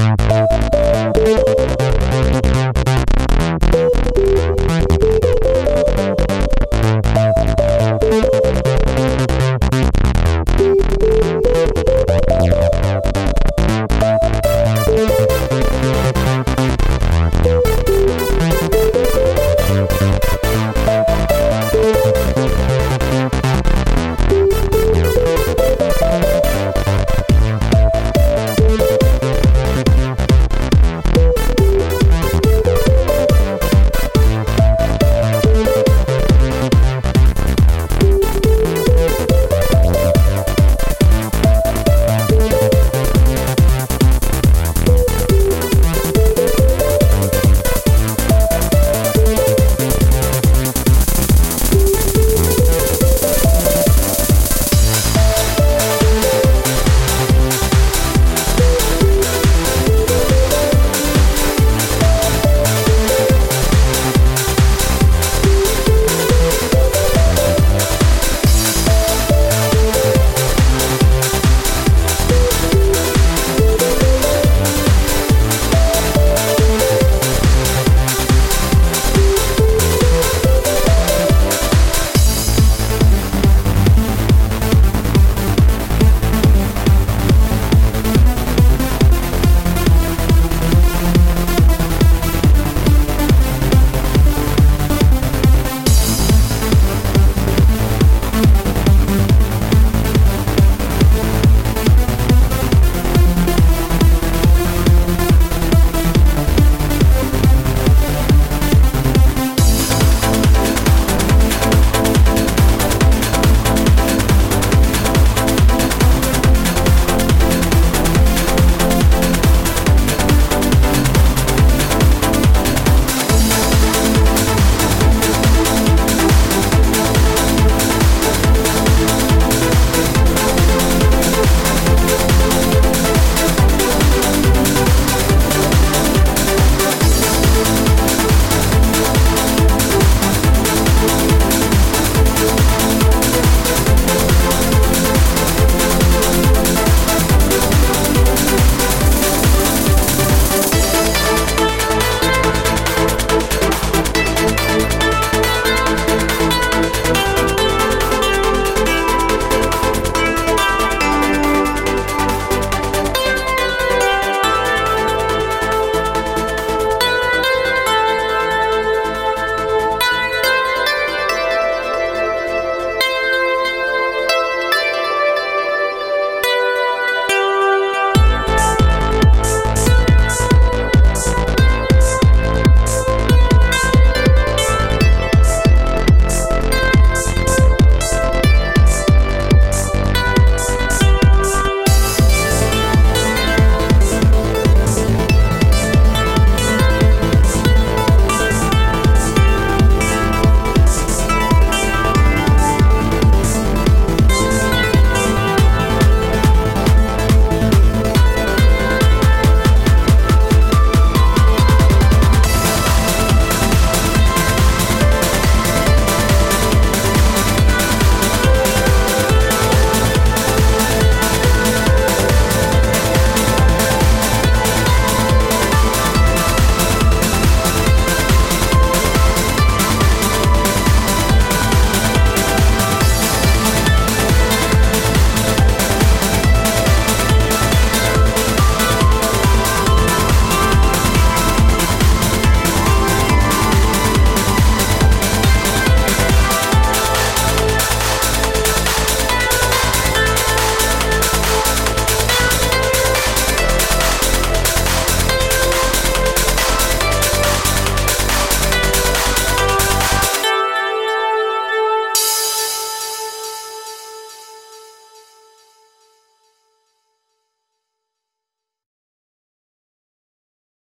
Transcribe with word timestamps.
Bye. 0.00 0.59